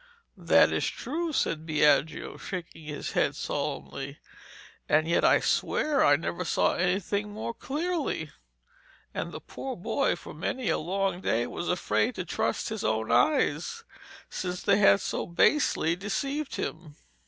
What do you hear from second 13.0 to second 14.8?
eyes, since they